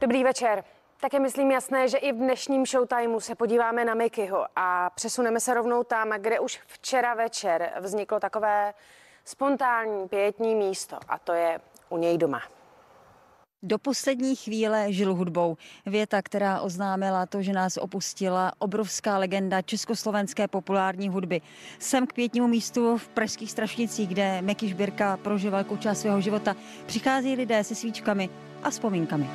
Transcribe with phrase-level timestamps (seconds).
[0.00, 0.64] Dobrý večer.
[1.00, 5.40] Tak je myslím jasné, že i v dnešním showtimeu se podíváme na Mikyho a přesuneme
[5.40, 8.74] se rovnou tam, kde už včera večer vzniklo takové
[9.24, 12.40] spontánní pětní místo a to je u něj doma.
[13.62, 15.56] Do poslední chvíle žil hudbou.
[15.86, 21.40] Věta, která oznámila to, že nás opustila obrovská legenda československé populární hudby.
[21.78, 26.56] Sem k pětnímu místu v Pražských Strašnicích, kde Meky Žbirka prožil velkou část svého života,
[26.86, 28.30] přichází lidé se svíčkami
[28.62, 29.30] a vzpomínkami.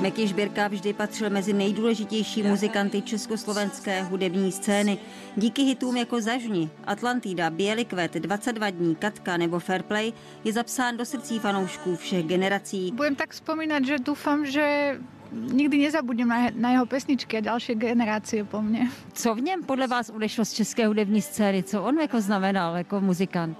[0.00, 4.98] Meky Žbirka vždy patřil mezi nejdůležitější muzikanty československé hudební scény.
[5.36, 10.12] Díky hitům jako Zažni, Atlantida, Bělý kvet, 22 dní, Katka nebo Fairplay
[10.44, 12.92] je zapsán do srdcí fanoušků všech generací.
[12.94, 14.96] Budem tak vzpomínat, že doufám, že
[15.32, 18.90] nikdy nezabudnem na, na jeho pesničky a další generace po mně.
[19.12, 21.62] Co v něm podle vás odešlo z české hudební scény?
[21.62, 23.58] Co on jako znamenal jako muzikant?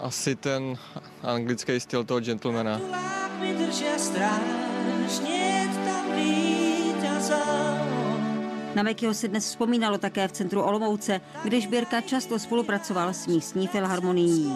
[0.00, 0.74] Asi ten
[1.22, 2.80] anglický styl toho gentlemana.
[8.74, 13.66] Na Mekyho se dnes vzpomínalo také v centru Olomouce, kde Žbírka často spolupracoval s místní
[13.66, 14.52] filharmonií.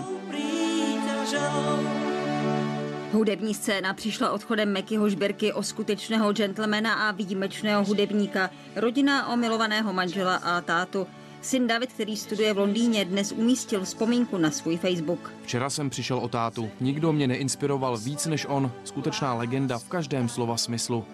[3.13, 9.93] Hudební scéna přišla odchodem Mekyho Žbirky o skutečného gentlemana a výjimečného hudebníka, rodina o milovaného
[9.93, 11.07] manžela a tátu.
[11.43, 15.33] Syn David, který studuje v Londýně, dnes umístil vzpomínku na svůj Facebook.
[15.43, 16.71] Včera jsem přišel o tátu.
[16.81, 18.73] Nikdo mě neinspiroval víc než on.
[18.85, 21.05] Skutečná legenda v každém slova smyslu.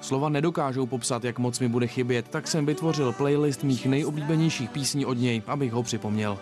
[0.00, 5.06] Slova nedokážou popsat, jak moc mi bude chybět, tak jsem vytvořil playlist mých nejoblíbenějších písní
[5.06, 6.38] od něj, abych ho připomněl.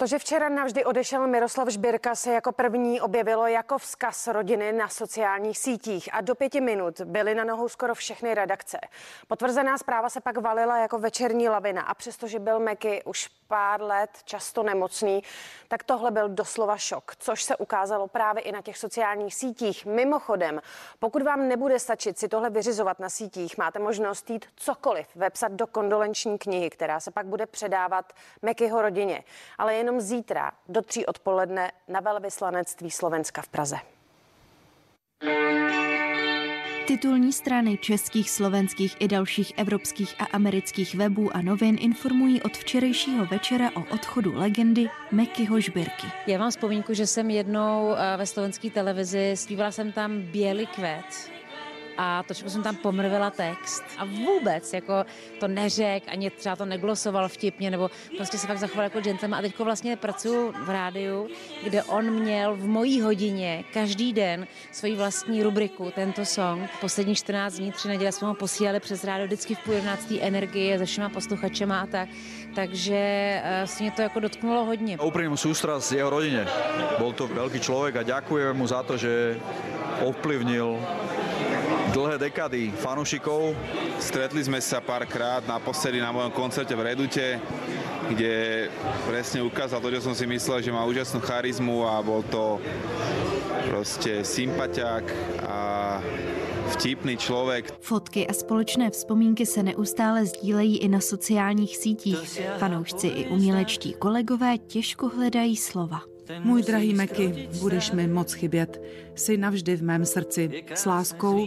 [0.00, 4.88] To, že včera navždy odešel Miroslav Žbirka, se jako první objevilo jako vzkaz rodiny na
[4.88, 8.78] sociálních sítích a do pěti minut byly na nohou skoro všechny redakce.
[9.28, 14.10] Potvrzená zpráva se pak valila jako večerní lavina a přestože byl Meky už pár let
[14.24, 15.22] často nemocný,
[15.68, 19.86] tak tohle byl doslova šok, což se ukázalo právě i na těch sociálních sítích.
[19.86, 20.60] Mimochodem,
[20.98, 25.66] pokud vám nebude stačit si tohle vyřizovat na sítích, máte možnost jít cokoliv vepsat do
[25.66, 29.24] kondolenční knihy, která se pak bude předávat Mekyho rodině.
[29.58, 33.76] Ale jen jenom zítra do tří odpoledne na velvyslanectví Slovenska v Praze.
[36.86, 43.26] Titulní strany českých, slovenských i dalších evropských a amerických webů a novin informují od včerejšího
[43.26, 46.06] večera o odchodu legendy Mekyho Žbirky.
[46.26, 51.37] Já mám vzpomínku, že jsem jednou eh, ve slovenské televizi zpívala jsem tam Bělý kvet
[51.98, 55.04] a trošku jsem tam pomrvila text a vůbec jako
[55.40, 59.42] to neřek, ani třeba to neglosoval vtipně, nebo prostě se fakt zachoval jako gentleman a
[59.42, 61.28] teďko vlastně pracuji v rádiu,
[61.64, 66.70] kde on měl v mojí hodině každý den svoji vlastní rubriku, tento song.
[66.80, 70.78] Poslední 14 dní, tři neděle jsme ho posílali přes rádio vždycky v půl jedenáctý energie
[70.78, 72.08] se všema posluchačema a tak.
[72.54, 74.98] Takže uh, si mě to jako dotknulo hodně.
[74.98, 76.42] Úprimnú sústrasť jeho rodine.
[76.98, 79.38] Bol to veľký človek a ďakujem mu za to, že
[80.02, 80.78] ovplyvnil
[81.92, 83.56] dlhé dekady fanúšikov.
[83.98, 87.40] Stretli sme sa párkrát, naposledy na mojom koncerte v Redute,
[88.08, 88.66] kde
[89.08, 92.60] presne ukázal to, čo som si myslel, že má úžasnú charizmu a bol to
[93.68, 95.04] prostě sympatiák
[95.46, 95.58] a
[96.68, 97.74] vtipný člověk.
[97.80, 102.40] Fotky a společné vzpomínky se neustále sdílejí i na sociálních sítích.
[102.58, 106.00] Fanoušci i umělečtí kolegové těžko hledají slova.
[106.40, 108.82] Můj drahý Meky, budeš mi moc chybět.
[109.14, 111.46] Jsi navždy v mém srdci s láskou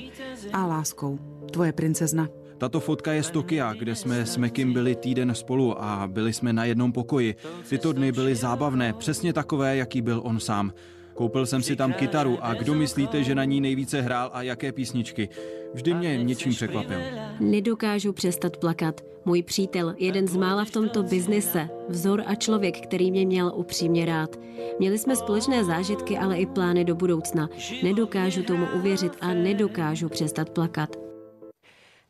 [0.54, 1.20] a láskou.
[1.52, 2.28] Tvoje princezna.
[2.58, 6.54] Tato fotka je z Tokia, kde jsme s Mekim byli týden spolu a byli jsme
[6.54, 7.36] na jednom pokoji.
[7.70, 10.74] Tyto dny byly zábavné, přesně takové, jaký byl on sám.
[11.14, 14.72] Koupil jsem si tam kytaru a kdo myslíte, že na ní nejvíce hrál a jaké
[14.72, 15.30] písničky?
[15.74, 16.98] Vždy mě něčím překvapil.
[17.40, 19.02] Nedokážu přestat plakat.
[19.26, 24.06] Můj přítel, jeden z mála v tomto biznise, vzor a člověk, který mě měl upřímně
[24.06, 24.40] rád.
[24.80, 27.50] Měli jsme společné zážitky, ale i plány do budoucna.
[27.84, 31.01] Nedokážu tomu uvěřit a nedokážu přestat plakat.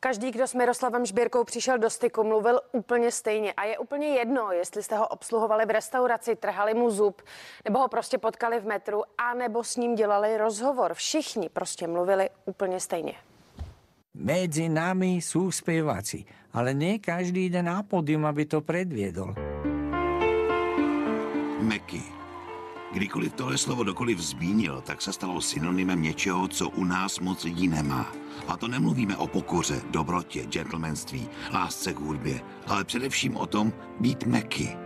[0.02, 3.52] Každý, kdo s Miroslavem Žbírkou přišel do styku, mluvil úplně stejně.
[3.52, 7.22] A je úplně jedno, jestli jste ho obsluhovali v restauraci, trhali mu zub,
[7.64, 10.94] nebo ho prostě potkali v metru, a nebo s ním dělali rozhovor.
[10.94, 13.14] Všichni prostě mluvili úplně stejně.
[14.14, 19.32] Medzi nami sú spievaci, ale nie každý ide na pódium, aby to predviedol.
[21.64, 22.21] Meky.
[22.92, 27.68] Kdykoliv tohle slovo dokoliv zmínil, tak se stalo synonymem něčeho, co u nás moc lidí
[27.68, 28.12] nemá.
[28.48, 34.24] A to nemluvíme o pokoře, dobrotě, gentlemanství, lásce k hudbě, ale především o tom být
[34.24, 34.76] meky.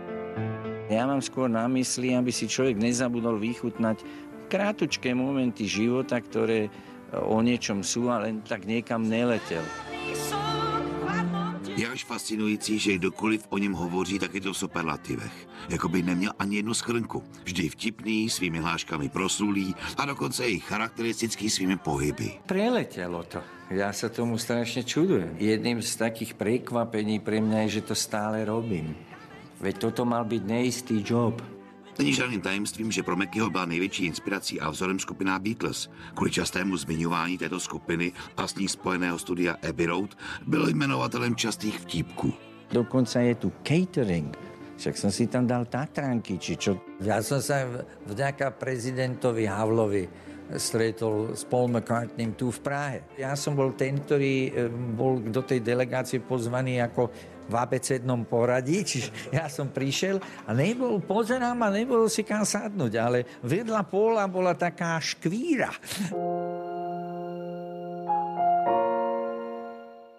[0.87, 4.07] Ja mám skôr na mysli, aby si človek nezabudol vychutnať
[4.47, 6.71] krátučké momenty života, ktoré
[7.11, 9.63] o niečom sú a len tak niekam neletel.
[11.77, 15.47] Je až fascinující, že kdokoliv o něm hovoří, tak je to v superlativech.
[15.69, 17.23] Jako by neměl ani jednu schrnku.
[17.43, 22.31] Vždy vtipný, svými hláškami proslulý a dokonce i charakteristický svými pohyby.
[22.45, 23.39] Preletělo to.
[23.69, 25.35] Já se tomu strašně čudujem.
[25.37, 28.95] Jedním z takých překvapení pro mě je, že to stále robím.
[29.59, 31.56] Veď toto mal být nejistý job.
[31.99, 35.89] Není žádným tajemstvím, že pro Mekyho byla největší inspirací a vzorem skupina Beatles.
[36.15, 40.17] Kvůli častému zmiňování této skupiny a s ní spojeného studia Abbey Road
[40.47, 42.33] byl jmenovatelem častých vtípků.
[42.71, 44.37] Dokonce je tu catering.
[44.77, 46.81] Však jsem si tam dal Tatranky, či čo.
[47.01, 50.09] Já jsem se vďaka prezidentovi Havlovi
[50.55, 53.03] stretol s Paul McCartneym tu v Prahe.
[53.17, 57.09] Já jsem byl ten, který eh, byl do té delegácie pozvaný jako
[57.49, 62.93] v abecednom poradí, čiže ja som prišiel a nebol, pozerám a nebol si kam sadnúť,
[62.99, 65.71] ale vedľa pola bola taká škvíra.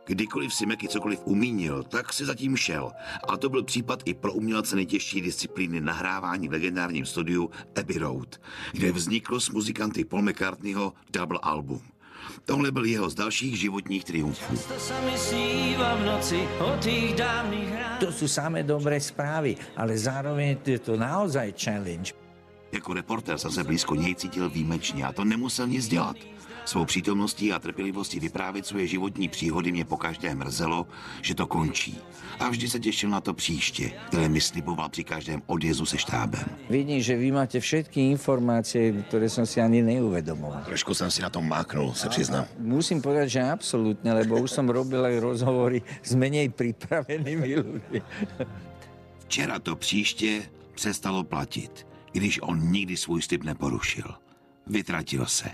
[0.09, 2.93] Kdykoliv si Meky cokoliv umínil, tak si zatím šel.
[3.29, 7.51] A to byl případ i pro umělce nejtěžší disciplíny nahrávání v legendárním studiu
[7.81, 8.41] Abbey Road,
[8.73, 11.81] kde vzniklo s muzikanty Paul McCartneyho double album.
[12.45, 14.55] Tohle byl jeho z dalších životních triumfů.
[18.01, 22.28] To jsou samé dobré zprávy, ale zároveň je to naozaj challenge.
[22.73, 26.17] Jako reportér jsem se blízko něj cítil výjimečně a to nemusel nic dělat.
[26.69, 30.87] Svou přítomností a trpělivostí vyprávět svoje životní příhody mě pokaždé mrzelo,
[31.23, 31.99] že to končí.
[32.41, 36.45] A vždy se těšil na to příště, které mi sliboval při každém odjezdu se štábem.
[36.71, 40.63] Vidím, že vy máte všetky informace, které jsem si ani neuvedomoval.
[40.65, 42.45] Trošku jsem si na tom máknul, se přiznám.
[42.59, 47.99] Musím povedať, že absolútne, lebo už som robil aj rozhovory s menej pripravenými ľuďmi.
[49.25, 50.43] Včera to příště
[50.75, 54.15] přestalo platit, i když on nikdy svůj slib neporušil.
[54.67, 55.51] Vytratil se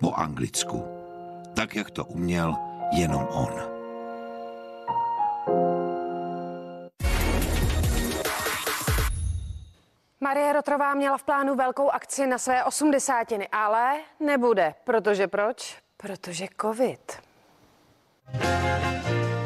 [0.00, 0.84] po anglicku,
[1.56, 2.54] tak jak to uměl
[2.92, 3.52] jenom on.
[10.20, 14.74] Marie Rotrová měla v plánu velkou akci na své osmdesátiny, ale nebude.
[14.84, 15.78] Protože proč?
[15.96, 17.12] Protože covid.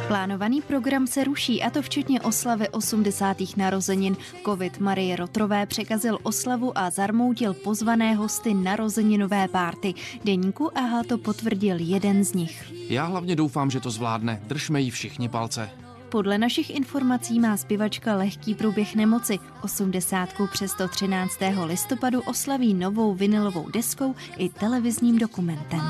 [0.09, 3.37] Plánovaný program se ruší a to včetně oslavy 80.
[3.57, 4.17] narozenin.
[4.45, 9.95] Covid Marie Rotrové překazil oslavu a zarmoutil pozvané hosty narozeninové párty.
[10.25, 12.73] Deníku AHA to potvrdil jeden z nich.
[12.89, 14.43] Já hlavně doufám, že to zvládne.
[14.47, 15.71] Držme jí všichni palce.
[16.09, 19.39] Podle našich informací má zpěvačka lehký průběh nemoci.
[19.63, 20.29] 80.
[20.53, 21.39] přes 13.
[21.65, 25.81] listopadu oslaví novou vinilovou deskou i televizním dokumentem.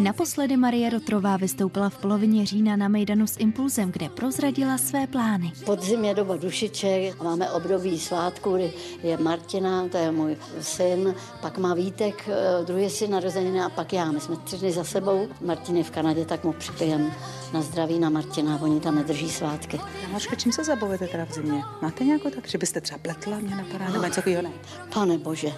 [0.00, 5.52] Naposledy Marie Rotrová vystoupila v polovině října na Mejdanu s Impulzem, kde prozradila své plány.
[5.64, 8.72] Podzim je doba dušiček, máme období svátku, kdy
[9.02, 13.92] je Martina, to je můj syn, pak má Vítek, eh, druhý syn narozeniny a pak
[13.92, 14.12] já.
[14.12, 15.28] My jsme tři dny za sebou.
[15.40, 17.12] Martin je v Kanadě, tak mu připijem
[17.52, 19.80] na zdraví na Martina, oni tam nedrží svátky.
[20.12, 21.62] Maška, čím se zabavujete teda v zimě?
[21.82, 24.50] Máte nějakou tak, že byste třeba pletla mě napadá, nebo něco takového ne?
[24.94, 25.52] Pane bože,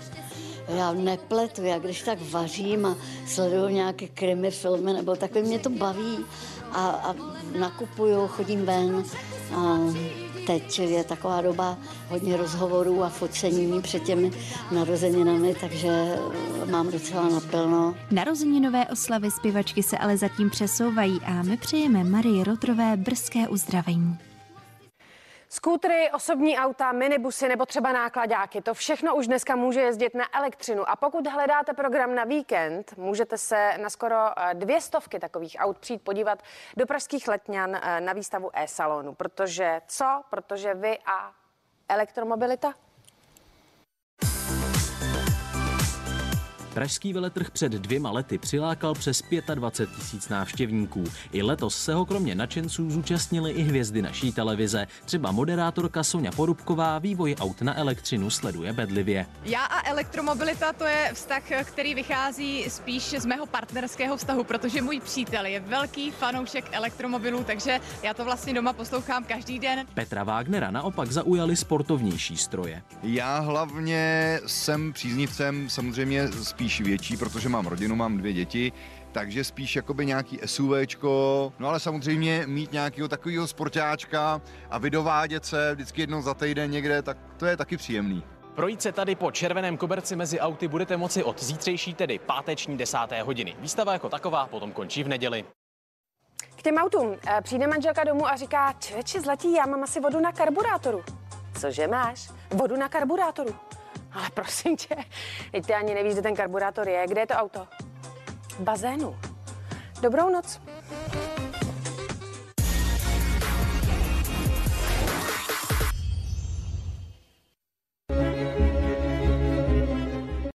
[0.68, 5.70] já nepletu, já když tak vařím a sleduju nějaké krimi filmy, nebo takhle mě to
[5.70, 6.18] baví
[6.72, 7.14] a, a
[7.58, 9.04] nakupuju, chodím ven.
[9.56, 9.78] A
[10.46, 11.78] teď je taková doba
[12.08, 14.30] hodně rozhovorů a focení před těmi
[14.70, 16.18] narozeninami, takže
[16.70, 17.94] mám docela naplno.
[18.10, 24.18] Narozeninové oslavy zpěvačky se ale zatím přesouvají a my přejeme Marii Rotrové brzké uzdravení.
[25.64, 30.88] Skútry, osobní auta, minibusy nebo třeba nákladáky, to všechno už dneska může jezdit na elektřinu.
[30.88, 35.78] A pokud hledáte program na víkend, můžete se na skoro eh, dvě stovky takových aut
[35.78, 36.42] přijít podívat
[36.76, 39.14] do pražských letňan eh, na výstavu e-salonu.
[39.14, 40.22] Protože co?
[40.30, 41.32] Protože vy a
[41.88, 42.74] elektromobilita?
[46.74, 49.22] Pražský veletrh před dvěma lety přilákal přes
[49.54, 51.04] 25 tisíc návštěvníků.
[51.32, 54.86] I letos se ho kromě nadšenců zúčastnili i hvězdy naší televize.
[55.04, 59.26] Třeba moderátorka Sonja Porubková vývoj aut na elektřinu sleduje bedlivě.
[59.44, 65.00] Já a elektromobilita to je vztah, který vychází spíš z mého partnerského vztahu, protože můj
[65.00, 69.86] přítel je velký fanoušek elektromobilů, takže já to vlastně doma poslouchám každý den.
[69.94, 72.82] Petra Wagnera naopak zaujali sportovnější stroje.
[73.02, 78.72] Já hlavně jsem příznivcem samozřejmě spíš větší, protože mám rodinu, mám dvě děti,
[79.12, 84.40] takže spíš jakoby nějaký SUVčko, no ale samozřejmě mít nějakého takového sportáčka
[84.70, 88.22] a vydovádět se vždycky jednou za týden někde, tak to je taky příjemný.
[88.54, 93.22] Projít se tady po červeném koberci mezi auty budete moci od zítřejší, tedy páteční desáté
[93.22, 93.56] hodiny.
[93.58, 95.44] Výstava jako taková potom končí v neděli.
[96.56, 100.20] K těm autům eh, přijde manželka domů a říká, čeveči zlatý, já mám asi vodu
[100.20, 101.04] na karburátoru.
[101.60, 102.30] Cože máš?
[102.50, 103.54] Vodu na karburátoru.
[104.14, 104.96] Ale prosím tě,
[105.50, 107.06] teď ty ani nevíš, kde ten karburátor je.
[107.06, 107.68] Kde je to auto?
[108.48, 109.16] V bazénu.
[110.02, 110.60] Dobrou noc.